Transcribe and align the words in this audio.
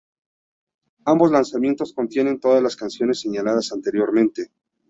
Ambos 1.05 1.29
lanzamientos 1.29 1.93
contienen 1.93 2.39
todas 2.39 2.63
las 2.63 2.75
canciones 2.75 3.19
señaladas 3.21 3.71
anteriormente. 3.71 4.47